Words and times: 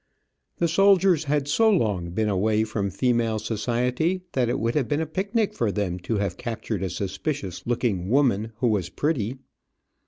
The 0.57 0.67
soldiers 0.67 1.25
had 1.25 1.47
so 1.47 1.69
long 1.69 2.09
been 2.09 2.27
away 2.27 2.63
from 2.63 2.89
female 2.89 3.37
society 3.37 4.23
that 4.31 4.49
it 4.49 4.59
would 4.59 4.73
have 4.73 4.87
been 4.87 4.99
a 4.99 5.05
picnic 5.05 5.53
for 5.53 5.71
them 5.71 5.99
to 5.99 6.17
have 6.17 6.37
captured 6.37 6.81
a 6.81 6.89
suspicious 6.89 7.61
looking 7.67 8.09
woman 8.09 8.51
who 8.55 8.67
was 8.69 8.89
pretty. 8.89 9.37